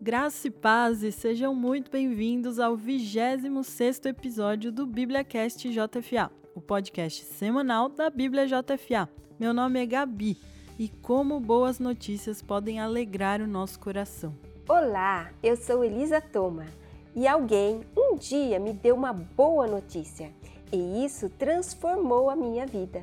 [0.00, 7.24] Graça e paz e sejam muito bem-vindos ao 26º episódio do BíbliaCast JFA, o podcast
[7.24, 9.08] semanal da Bíblia JFA.
[9.40, 10.36] Meu nome é Gabi
[10.78, 14.36] e como boas notícias podem alegrar o nosso coração.
[14.68, 16.66] Olá, eu sou Elisa Toma
[17.14, 20.30] e alguém um dia me deu uma boa notícia
[20.70, 23.02] e isso transformou a minha vida.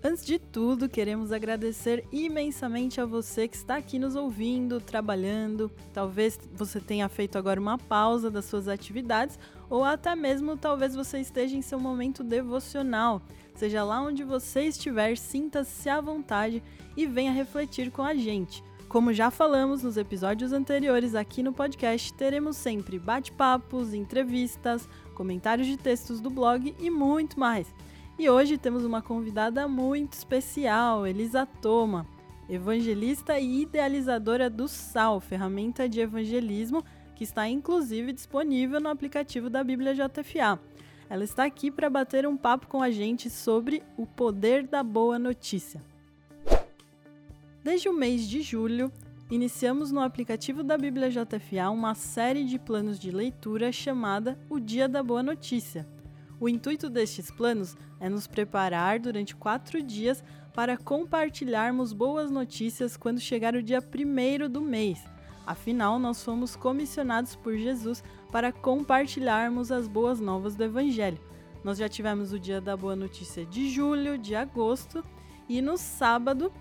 [0.00, 5.68] Antes de tudo, queremos agradecer imensamente a você que está aqui nos ouvindo, trabalhando.
[5.92, 9.36] Talvez você tenha feito agora uma pausa das suas atividades,
[9.68, 13.20] ou até mesmo talvez você esteja em seu momento devocional.
[13.56, 16.62] Seja lá onde você estiver, sinta-se à vontade
[16.96, 18.62] e venha refletir com a gente.
[18.88, 25.76] Como já falamos nos episódios anteriores aqui no podcast, teremos sempre bate-papos, entrevistas, comentários de
[25.76, 27.66] textos do blog e muito mais.
[28.18, 32.04] E hoje temos uma convidada muito especial, Elisa Toma,
[32.48, 39.62] evangelista e idealizadora do SAL, ferramenta de evangelismo que está inclusive disponível no aplicativo da
[39.62, 40.58] Bíblia JFA.
[41.08, 45.16] Ela está aqui para bater um papo com a gente sobre o poder da boa
[45.16, 45.80] notícia.
[47.62, 48.90] Desde o mês de julho,
[49.30, 54.88] iniciamos no aplicativo da Bíblia JFA uma série de planos de leitura chamada O Dia
[54.88, 55.86] da Boa Notícia
[56.40, 60.22] o intuito destes planos é nos preparar durante quatro dias
[60.54, 65.02] para compartilharmos boas notícias quando chegar o dia primeiro do mês.
[65.46, 71.18] Afinal, nós fomos comissionados por Jesus para compartilharmos as boas novas do Evangelho.
[71.64, 75.02] Nós já tivemos o dia da boa notícia de julho, de agosto,
[75.48, 76.52] e no sábado,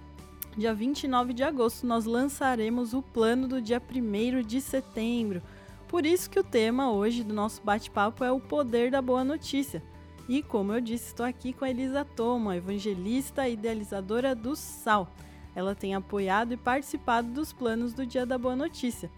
[0.58, 5.44] dia 29 de agosto, nós lançaremos o plano do dia 1 de setembro
[5.88, 9.82] por isso que o tema hoje do nosso bate-papo é o poder da boa notícia.
[10.28, 15.08] E como eu disse, estou aqui com a Elisa Toma, evangelista e idealizadora do SAL.
[15.56, 19.10] Ela tem apoiado e participado dos planos do Dia da Boa Notícia.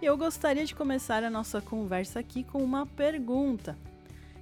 [0.00, 3.76] E eu gostaria de começar a nossa conversa aqui com uma pergunta.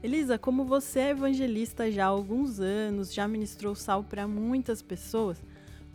[0.02, 5.42] Elisa, como você é evangelista já há alguns anos, já ministrou sal para muitas pessoas,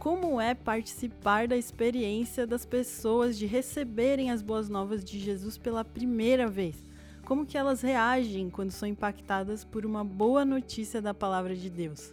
[0.02, 5.86] como é participar da experiência das pessoas de receberem as boas novas de Jesus pela
[5.86, 6.76] primeira vez.
[7.24, 12.12] Como que elas reagem quando são impactadas por uma boa notícia da palavra de Deus?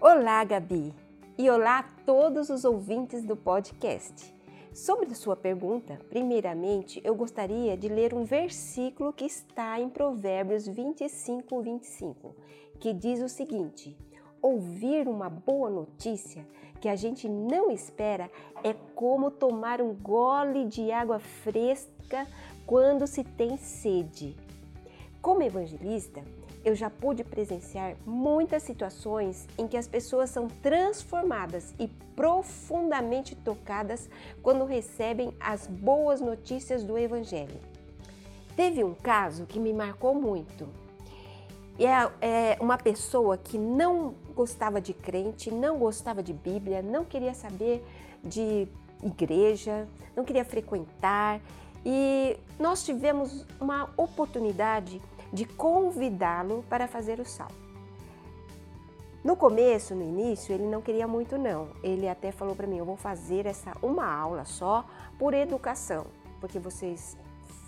[0.00, 0.94] Olá, Gabi,
[1.36, 4.34] e olá a todos os ouvintes do podcast.
[4.72, 11.60] Sobre sua pergunta, primeiramente eu gostaria de ler um versículo que está em Provérbios 25,
[11.60, 12.34] 25,
[12.80, 13.94] que diz o seguinte:
[14.42, 16.46] Ouvir uma boa notícia
[16.80, 18.30] que a gente não espera
[18.64, 22.26] é como tomar um gole de água fresca
[22.66, 24.34] quando se tem sede.
[25.20, 26.22] Como evangelista,
[26.64, 34.08] eu já pude presenciar muitas situações em que as pessoas são transformadas e profundamente tocadas
[34.42, 37.60] quando recebem as boas notícias do Evangelho.
[38.56, 40.68] Teve um caso que me marcou muito.
[41.78, 47.34] É, é uma pessoa que não gostava de crente, não gostava de Bíblia, não queria
[47.34, 47.84] saber
[48.22, 48.68] de
[49.02, 51.40] igreja, não queria frequentar.
[51.84, 55.00] E nós tivemos uma oportunidade
[55.32, 57.50] de convidá-lo para fazer o sal.
[59.22, 61.68] No começo, no início, ele não queria muito não.
[61.82, 64.84] Ele até falou para mim: "Eu vou fazer essa uma aula só
[65.18, 66.06] por educação,
[66.40, 67.16] porque vocês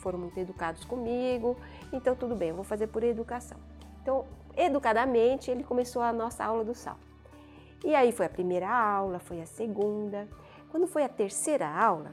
[0.00, 1.56] foram muito educados comigo,
[1.92, 3.58] então tudo bem, eu vou fazer por educação".
[4.02, 4.26] Então,
[4.56, 6.98] educadamente, ele começou a nossa aula do sal.
[7.84, 10.28] E aí foi a primeira aula, foi a segunda.
[10.70, 12.12] Quando foi a terceira aula,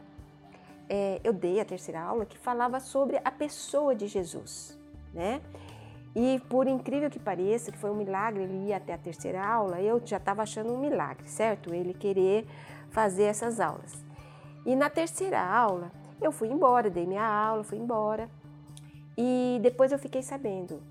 [0.88, 4.78] é, eu dei a terceira aula que falava sobre a pessoa de Jesus,
[5.14, 5.42] né?
[6.16, 9.80] E por incrível que pareça, que foi um milagre, ele ia até a terceira aula,
[9.80, 11.74] eu já estava achando um milagre, certo?
[11.74, 12.48] Ele querer
[12.90, 14.04] fazer essas aulas.
[14.66, 18.28] E na terceira aula, eu fui embora, dei minha aula, fui embora.
[19.16, 20.82] E depois eu fiquei sabendo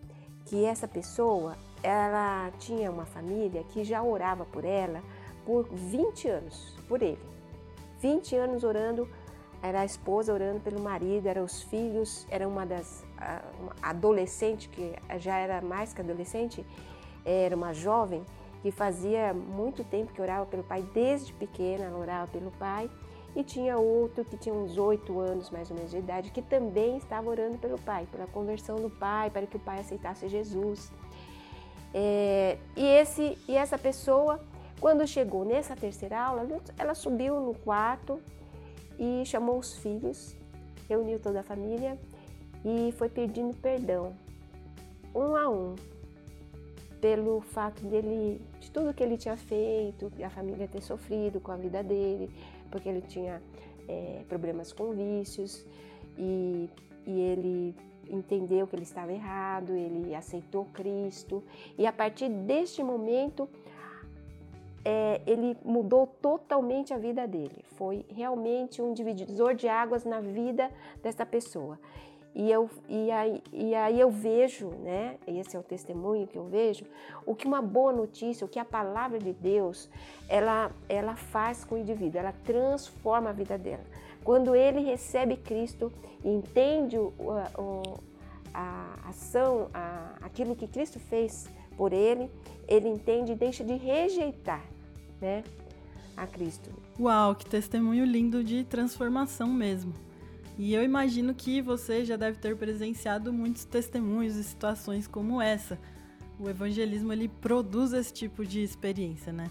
[0.49, 5.03] que essa pessoa, ela tinha uma família que já orava por ela
[5.45, 7.21] por 20 anos, por ele.
[8.01, 9.09] 20 anos orando,
[9.63, 13.05] era a esposa orando pelo marido, eram os filhos, era uma das
[13.61, 16.65] uma adolescente que já era mais que adolescente,
[17.25, 18.25] era uma jovem
[18.63, 22.89] que fazia muito tempo que orava pelo pai, desde pequena ela orava pelo pai
[23.37, 26.97] e tinha outro que tinha uns oito anos mais ou menos de idade, que também
[26.97, 30.93] estava orando pelo pai, pela conversão do pai, para que o pai aceitasse Jesus.
[31.95, 34.41] É, e, esse, e essa pessoa,
[34.81, 36.47] quando chegou nessa terceira aula,
[36.77, 38.21] ela subiu no quarto
[38.99, 40.37] e chamou os filhos,
[40.89, 41.99] reuniu toda a família
[42.65, 44.15] e foi pedindo perdão,
[45.15, 45.75] um a um,
[47.01, 51.57] pelo fato dele, de tudo que ele tinha feito, a família ter sofrido com a
[51.57, 52.31] vida dele,
[52.71, 53.43] porque ele tinha
[53.89, 55.65] é, problemas com vícios
[56.17, 56.69] e,
[57.07, 57.75] e ele
[58.11, 61.43] entendeu que ele estava errado, ele aceitou Cristo
[61.77, 63.49] e a partir deste momento
[64.85, 67.65] é, ele mudou totalmente a vida dele.
[67.77, 70.71] Foi realmente um divisor de águas na vida
[71.03, 71.79] dessa pessoa.
[72.35, 75.17] E, eu, e, aí, e aí eu vejo, né?
[75.27, 76.85] Esse é o testemunho que eu vejo,
[77.27, 79.89] o que uma boa notícia, o que a palavra de Deus,
[80.29, 83.85] ela, ela faz com o indivíduo, ela transforma a vida dela.
[84.23, 85.93] Quando ele recebe Cristo
[86.23, 87.13] e entende o,
[87.59, 87.83] o,
[88.53, 92.31] a ação, a, aquilo que Cristo fez por ele,
[92.67, 94.63] ele entende e deixa de rejeitar,
[95.21, 95.43] né,
[96.17, 96.71] a Cristo.
[97.01, 100.08] Uau, que testemunho lindo de transformação mesmo.
[100.59, 105.79] E eu imagino que você já deve ter presenciado muitos testemunhos e situações como essa.
[106.37, 109.49] O evangelismo ele produz esse tipo de experiência, né?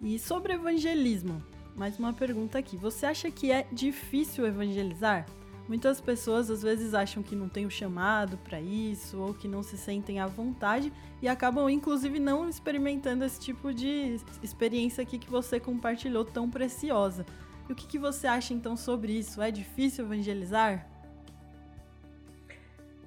[0.00, 1.44] E sobre evangelismo,
[1.76, 2.74] mais uma pergunta aqui.
[2.78, 5.26] Você acha que é difícil evangelizar?
[5.68, 9.62] Muitas pessoas às vezes acham que não tem o chamado para isso ou que não
[9.62, 10.90] se sentem à vontade
[11.20, 17.26] e acabam inclusive não experimentando esse tipo de experiência aqui que você compartilhou tão preciosa.
[17.70, 19.40] E o que, que você acha então sobre isso?
[19.40, 20.88] É difícil evangelizar?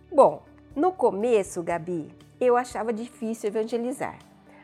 [0.10, 0.42] Bom,
[0.74, 4.18] no começo, Gabi, eu achava difícil evangelizar.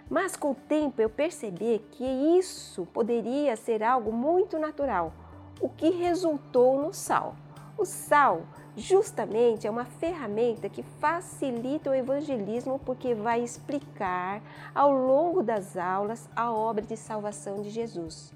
[0.10, 5.12] Mas com o tempo eu percebi que isso poderia ser algo muito natural,
[5.60, 7.36] o que resultou no sal.
[7.78, 8.44] O sal,
[8.78, 14.42] justamente, é uma ferramenta que facilita o evangelismo porque vai explicar
[14.74, 18.32] ao longo das aulas a obra de salvação de Jesus.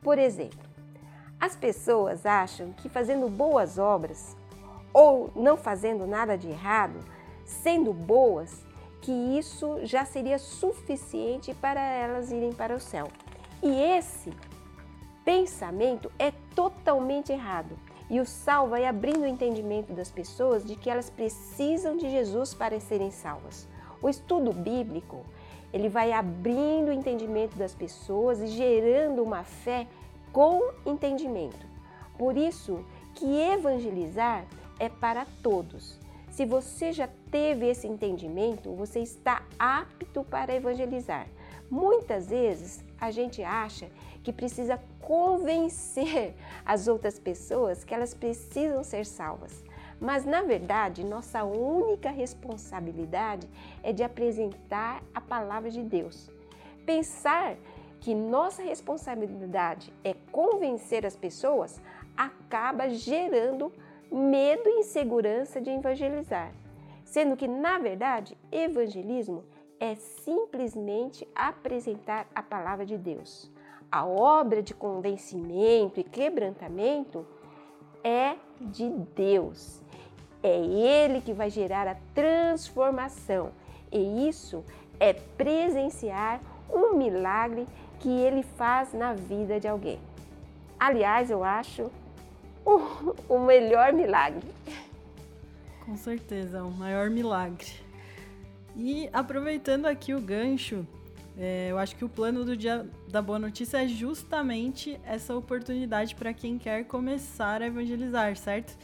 [0.00, 0.63] Por exemplo,
[1.44, 4.34] as pessoas acham que fazendo boas obras
[4.94, 6.98] ou não fazendo nada de errado,
[7.44, 8.64] sendo boas,
[9.02, 13.08] que isso já seria suficiente para elas irem para o céu.
[13.62, 14.32] E esse
[15.22, 17.76] pensamento é totalmente errado.
[18.08, 22.54] E o sal vai abrindo o entendimento das pessoas de que elas precisam de Jesus
[22.54, 23.68] para serem salvas.
[24.00, 25.20] O estudo bíblico,
[25.74, 29.86] ele vai abrindo o entendimento das pessoas e gerando uma fé
[30.34, 31.64] com entendimento.
[32.18, 32.84] Por isso
[33.14, 34.44] que evangelizar
[34.80, 35.98] é para todos.
[36.28, 41.28] Se você já teve esse entendimento, você está apto para evangelizar.
[41.70, 43.88] Muitas vezes a gente acha
[44.24, 46.34] que precisa convencer
[46.66, 49.62] as outras pessoas que elas precisam ser salvas.
[50.00, 53.48] Mas na verdade, nossa única responsabilidade
[53.84, 56.28] é de apresentar a palavra de Deus.
[56.84, 57.56] Pensar
[58.04, 61.80] que nossa responsabilidade é convencer as pessoas
[62.16, 63.72] acaba gerando
[64.12, 66.52] medo e insegurança de evangelizar,
[67.04, 69.42] sendo que na verdade, evangelismo
[69.80, 73.50] é simplesmente apresentar a palavra de Deus
[73.94, 77.24] a obra de convencimento e quebrantamento
[78.02, 79.80] é de Deus.
[80.42, 83.52] É Ele que vai gerar a transformação.
[83.92, 84.64] E isso
[84.98, 87.66] é presenciar um milagre
[88.00, 89.98] que Ele faz na vida de alguém.
[90.78, 91.90] Aliás, eu acho
[92.64, 94.46] o, o melhor milagre.
[95.84, 97.66] Com certeza, o maior milagre.
[98.76, 100.86] E aproveitando aqui o gancho,
[101.36, 106.14] é, eu acho que o plano do Dia da Boa Notícia é justamente essa oportunidade
[106.14, 108.76] para quem quer começar a evangelizar, certo?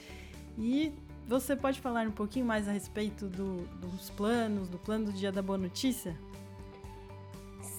[0.58, 0.92] E
[1.26, 5.30] você pode falar um pouquinho mais a respeito do, dos planos, do plano do Dia
[5.30, 6.16] da Boa Notícia?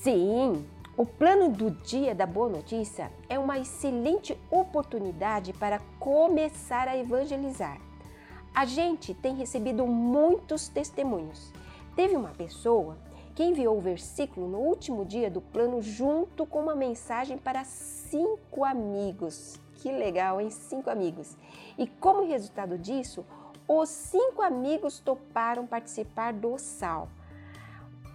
[0.04, 0.66] Sim,
[0.98, 7.80] o plano do Dia da Boa Notícia é uma excelente oportunidade para começar a evangelizar.
[8.52, 11.54] A gente tem recebido muitos testemunhos.
[11.96, 12.98] Teve uma pessoa
[13.36, 18.66] que enviou o versículo no último dia do plano junto com uma mensagem para cinco
[18.66, 19.60] amigos.
[19.76, 20.50] Que legal, hein?
[20.50, 21.38] Cinco amigos.
[21.78, 23.24] E como resultado disso,
[23.68, 27.08] os cinco amigos toparam participar do SAL.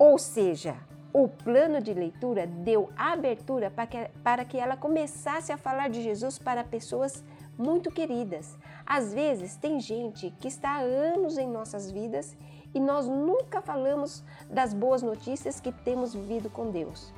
[0.00, 0.76] Ou seja,
[1.18, 6.02] o plano de leitura deu abertura para que, para que ela começasse a falar de
[6.02, 7.24] Jesus para pessoas
[7.56, 8.54] muito queridas.
[8.84, 12.36] Às vezes, tem gente que está há anos em nossas vidas
[12.74, 17.14] e nós nunca falamos das boas notícias que temos vivido com Deus.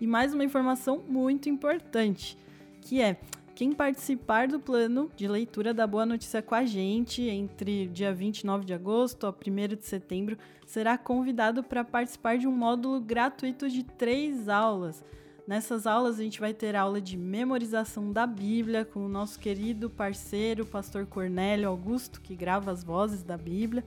[0.00, 2.38] E mais uma informação muito importante,
[2.80, 3.20] que é
[3.54, 8.64] quem participar do plano de leitura da Boa Notícia com a gente entre dia 29
[8.64, 13.82] de agosto a 1 de setembro será convidado para participar de um módulo gratuito de
[13.82, 15.02] três aulas.
[15.48, 19.88] Nessas aulas a gente vai ter aula de memorização da Bíblia com o nosso querido
[19.88, 23.82] parceiro, pastor Cornélio Augusto, que grava as vozes da Bíblia.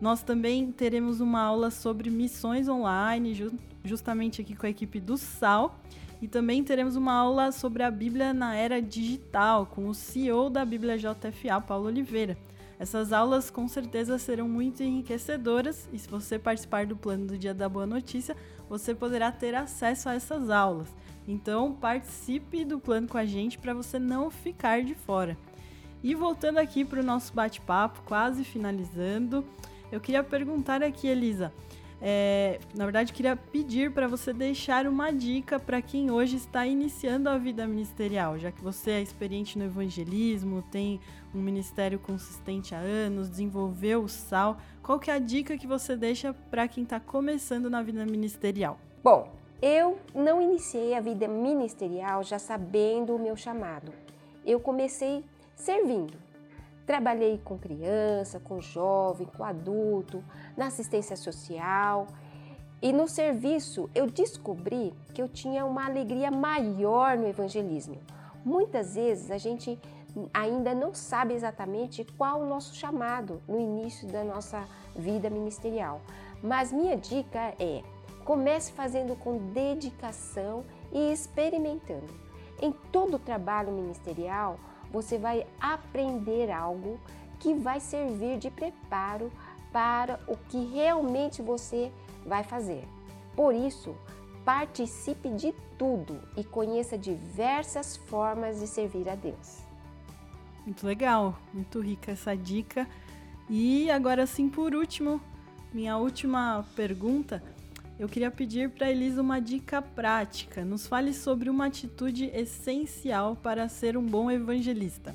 [0.00, 3.50] Nós também teremos uma aula sobre missões online,
[3.82, 5.80] justamente aqui com a equipe do Sal.
[6.22, 10.64] E também teremos uma aula sobre a Bíblia na era digital com o CEO da
[10.64, 12.38] Bíblia JFA, Paulo Oliveira.
[12.78, 17.54] Essas aulas com certeza serão muito enriquecedoras e se você participar do plano do Dia
[17.54, 18.36] da Boa Notícia,
[18.68, 20.88] você poderá ter acesso a essas aulas.
[21.26, 25.36] Então, participe do plano com a gente para você não ficar de fora.
[26.02, 29.44] E voltando aqui para o nosso bate-papo, quase finalizando,
[29.90, 31.52] eu queria perguntar aqui, Elisa,
[32.00, 37.28] é, na verdade, queria pedir para você deixar uma dica para quem hoje está iniciando
[37.28, 41.00] a vida ministerial, já que você é experiente no evangelismo, tem
[41.34, 44.58] um ministério consistente há anos, desenvolveu o sal.
[44.82, 48.78] Qual que é a dica que você deixa para quem está começando na vida ministerial?
[49.02, 49.32] Bom,
[49.62, 53.92] eu não iniciei a vida ministerial já sabendo o meu chamado.
[54.44, 55.24] Eu comecei
[55.56, 56.18] servindo.
[56.86, 60.22] Trabalhei com criança, com jovem, com adulto,
[60.56, 62.06] na assistência social.
[62.82, 67.96] E no serviço eu descobri que eu tinha uma alegria maior no evangelismo.
[68.44, 69.78] Muitas vezes a gente
[70.32, 74.64] ainda não sabe exatamente qual o nosso chamado no início da nossa
[74.94, 76.00] vida ministerial.
[76.42, 77.82] Mas minha dica é:
[78.24, 82.12] comece fazendo com dedicação e experimentando.
[82.60, 84.58] Em todo trabalho ministerial,
[84.94, 87.00] você vai aprender algo
[87.40, 89.30] que vai servir de preparo
[89.72, 91.90] para o que realmente você
[92.24, 92.86] vai fazer.
[93.34, 93.96] Por isso,
[94.44, 99.58] participe de tudo e conheça diversas formas de servir a Deus.
[100.64, 102.88] Muito legal, muito rica essa dica.
[103.50, 105.20] E agora sim, por último,
[105.72, 107.42] minha última pergunta
[107.98, 110.64] eu queria pedir para Elisa uma dica prática.
[110.64, 115.14] Nos fale sobre uma atitude essencial para ser um bom evangelista.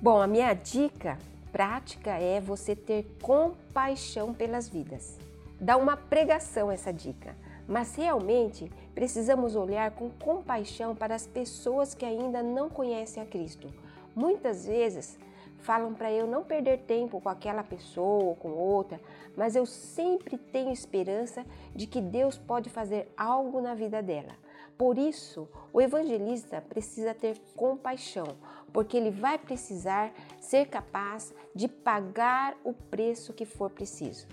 [0.00, 1.18] Bom, a minha dica
[1.50, 5.18] prática é você ter compaixão pelas vidas.
[5.60, 7.34] Dá uma pregação essa dica,
[7.66, 13.68] mas realmente precisamos olhar com compaixão para as pessoas que ainda não conhecem a Cristo.
[14.14, 15.18] Muitas vezes
[15.66, 19.00] falam para eu não perder tempo com aquela pessoa ou com outra,
[19.36, 21.44] mas eu sempre tenho esperança
[21.74, 24.32] de que Deus pode fazer algo na vida dela.
[24.78, 28.36] Por isso, o evangelista precisa ter compaixão,
[28.72, 34.28] porque ele vai precisar ser capaz de pagar o preço que for preciso.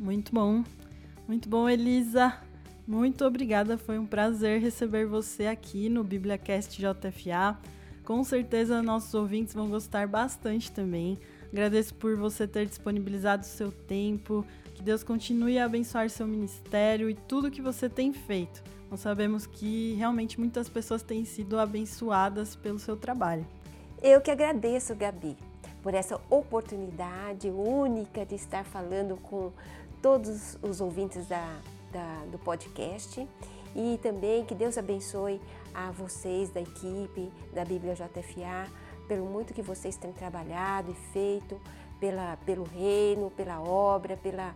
[0.00, 0.64] Muito bom,
[1.28, 2.36] muito bom, Elisa.
[2.84, 7.56] Muito obrigada, foi um prazer receber você aqui no BíbliaCast JFA.
[8.04, 11.18] Com certeza nossos ouvintes vão gostar bastante também.
[11.52, 14.44] Agradeço por você ter disponibilizado o seu tempo.
[14.74, 18.62] Que Deus continue a abençoar seu ministério e tudo que você tem feito.
[18.90, 23.46] Nós sabemos que realmente muitas pessoas têm sido abençoadas pelo seu trabalho.
[24.02, 25.36] Eu que agradeço, Gabi,
[25.82, 29.52] por essa oportunidade única de estar falando com
[30.02, 31.60] todos os ouvintes da,
[31.92, 33.26] da do podcast
[33.74, 35.40] e também que Deus abençoe
[35.74, 38.70] a vocês da equipe da Bíblia JFA,
[39.08, 41.60] pelo muito que vocês têm trabalhado e feito
[41.98, 44.54] pela, pelo reino, pela obra, pela,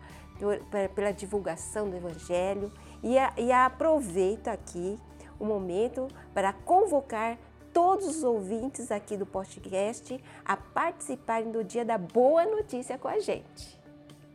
[0.95, 2.73] pela divulgação do Evangelho.
[3.03, 4.99] E, a, e aproveito aqui
[5.39, 7.39] o momento para convocar
[7.73, 13.19] todos os ouvintes aqui do podcast a participarem do Dia da Boa Notícia com a
[13.19, 13.79] gente.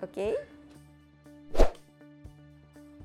[0.02, 0.38] Ok?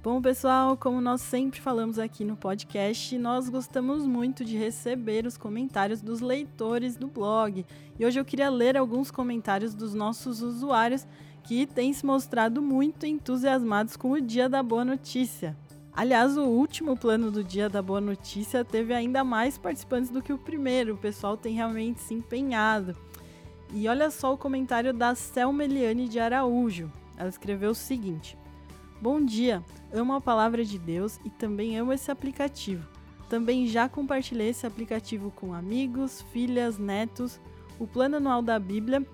[0.07, 5.37] Bom, pessoal, como nós sempre falamos aqui no podcast, nós gostamos muito de receber os
[5.37, 7.67] comentários dos leitores do blog.
[7.99, 11.05] E hoje eu queria ler alguns comentários dos nossos usuários
[11.43, 15.57] que têm se mostrado muito entusiasmados com o Dia da Boa Notícia.
[15.93, 20.33] Aliás, o último plano do Dia da Boa Notícia teve ainda mais participantes do que
[20.33, 20.95] o primeiro.
[20.95, 22.97] O pessoal tem realmente se empenhado.
[23.75, 26.93] E olha só o comentário da Selma Eliane de Araújo.
[27.17, 28.39] Ela escreveu o seguinte:
[29.01, 29.63] Bom dia!
[29.93, 32.89] Amo a palavra de Deus e também amo esse aplicativo.
[33.29, 37.41] Também já compartilhei esse aplicativo com amigos, filhas, netos.
[37.79, 39.07] O plano anual da Bíblia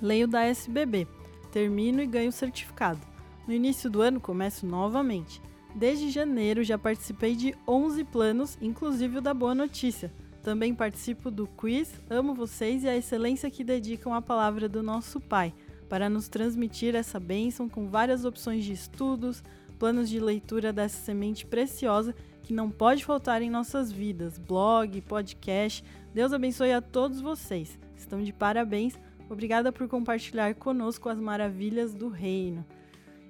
[0.00, 1.06] Leio da SBB,
[1.52, 3.00] termino e ganho o certificado.
[3.46, 5.42] No início do ano começo novamente.
[5.74, 10.10] Desde janeiro já participei de 11 planos, inclusive o da Boa Notícia.
[10.42, 15.20] Também participo do quiz Amo Vocês e a excelência que dedicam a palavra do nosso
[15.20, 15.52] Pai,
[15.90, 19.42] para nos transmitir essa bênção com várias opções de estudos,
[19.76, 25.84] planos de leitura dessa semente preciosa que não pode faltar em nossas vidas, blog, podcast.
[26.14, 27.76] Deus abençoe a todos vocês.
[27.96, 28.96] Estão de parabéns.
[29.28, 32.64] Obrigada por compartilhar conosco as maravilhas do reino.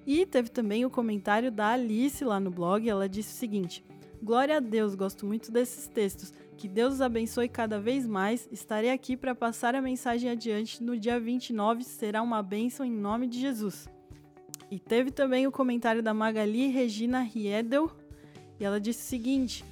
[0.07, 2.87] E teve também o comentário da Alice lá no blog.
[2.87, 3.83] Ela disse o seguinte:
[4.23, 6.31] Glória a Deus, gosto muito desses textos.
[6.61, 8.47] Que Deus os abençoe cada vez mais.
[8.53, 11.83] Estarei aqui para passar a mensagem adiante no dia 29.
[11.83, 13.89] Será uma bênção em nome de Jesus.
[14.71, 17.91] E teve também o comentário da Magali Regina Riedel.
[18.61, 19.65] E ela disse o seguinte: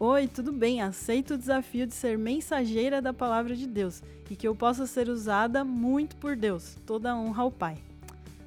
[0.00, 0.82] Oi, tudo bem?
[0.82, 5.08] Aceito o desafio de ser mensageira da palavra de Deus e que eu possa ser
[5.08, 6.76] usada muito por Deus.
[6.84, 7.78] Toda honra ao Pai.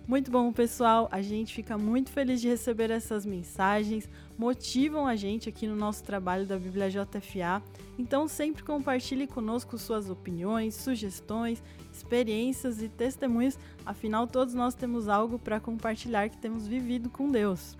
[0.10, 1.08] Muito bom, pessoal.
[1.12, 6.04] A gente fica muito feliz de receber essas mensagens, motivam a gente aqui no nosso
[6.04, 7.62] trabalho da Bíblia JFA.
[7.96, 11.62] Então, sempre compartilhe conosco suas opiniões, sugestões,
[11.94, 13.60] experiências e testemunhos.
[13.86, 17.78] Afinal, todos nós temos algo para compartilhar que temos vivido com Deus.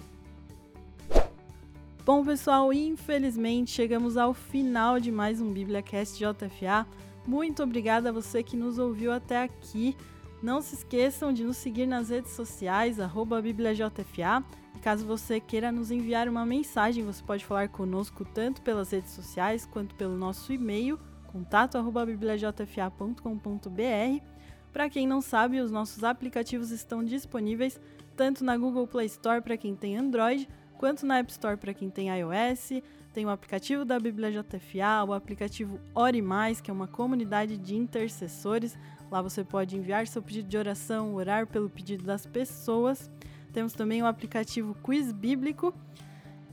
[2.06, 6.86] Bom, pessoal, infelizmente chegamos ao final de mais um BíbliaCast JFA.
[7.26, 9.98] Muito obrigada a você que nos ouviu até aqui.
[10.42, 14.44] Não se esqueçam de nos seguir nas redes sociais, arroba BíbliaJFA.
[14.76, 19.12] E caso você queira nos enviar uma mensagem, você pode falar conosco tanto pelas redes
[19.12, 24.24] sociais quanto pelo nosso e-mail, contato@bibliajfa.com.br.
[24.72, 27.80] Para quem não sabe, os nossos aplicativos estão disponíveis
[28.16, 31.90] tanto na Google Play Store para quem tem Android, quanto na App Store para quem
[31.90, 32.82] tem iOS.
[33.14, 37.76] Tem o aplicativo da Bíblia JFA, o aplicativo Ore Mais, que é uma comunidade de
[37.76, 38.78] intercessores
[39.12, 43.10] Lá você pode enviar seu pedido de oração, orar pelo pedido das pessoas.
[43.52, 45.74] Temos também o aplicativo Quiz Bíblico.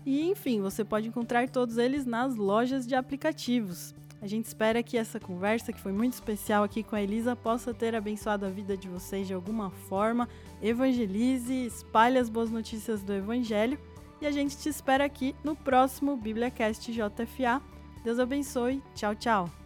[0.05, 3.95] E enfim, você pode encontrar todos eles nas lojas de aplicativos.
[4.23, 7.75] A gente espera que essa conversa, que foi muito especial aqui com a Elisa, possa
[7.75, 10.29] ter abençoado a vida de vocês de alguma forma.
[10.63, 13.79] Evangelize, espalhe as boas notícias do Evangelho.
[14.21, 17.61] E a gente te espera aqui no próximo BíbliaCast JFA.
[18.03, 18.83] Deus abençoe.
[18.95, 19.66] Tchau, tchau.